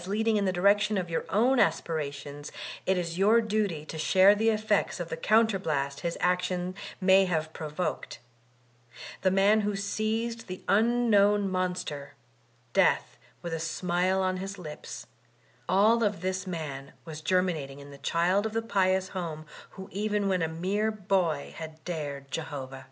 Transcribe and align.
Lum 0.00 0.04
269 0.06 0.24
leadiQg 0.24 0.38
in 0.38 0.44
the 0.46 0.52
direction 0.58 0.96
of 0.96 1.10
your 1.10 1.26
own 1.28 1.58
aspirations, 1.60 2.50
it 2.86 2.96
is 2.96 3.18
your 3.18 3.42
duty 3.42 3.84
to 3.84 3.98
share 3.98 4.34
the 4.34 4.48
effects 4.48 4.98
of 4.98 5.10
the 5.10 5.16
counterblast 5.18 6.00
his 6.00 6.16
action 6.22 6.74
may 7.02 7.26
have 7.26 7.52
provoked; 7.52 8.18
the 9.20 9.30
man 9.30 9.60
who 9.60 9.76
seized 9.76 10.46
the 10.46 10.64
un 10.68 11.10
known 11.10 11.50
Monster, 11.50 12.14
Death, 12.72 13.18
with 13.42 13.52
a 13.52 13.60
smile 13.60 14.22
on 14.22 14.38
his 14.38 14.54
lips^^l 14.56 15.04
of 15.68 16.22
this 16.22 16.48
roan 16.48 16.94
was 17.04 17.20
germinating 17.20 17.78
in 17.78 17.90
the 17.90 17.98
child 17.98 18.46
of 18.46 18.54
the 18.54 18.62
pious 18.62 19.08
home 19.08 19.44
who 19.72 19.90
even 19.92 20.28
when 20.28 20.40
a 20.40 20.48
mere 20.48 20.90
boy 20.90 21.52
had 21.58 21.84
dared 21.84 22.30
Jehovah. 22.30 22.86